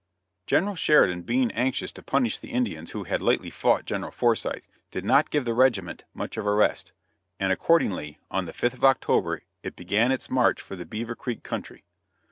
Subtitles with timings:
[0.47, 5.05] General Sheridan, being anxious to punish the Indians who had lately fought General Forsyth, did
[5.05, 6.91] not give the regiment much of a rest,
[7.39, 11.43] and accordingly on the 5th of October it began its march for the Beaver Creek
[11.43, 11.83] country.